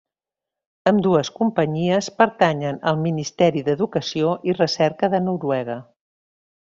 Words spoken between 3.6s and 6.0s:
d'Educació i Recerca de Noruega.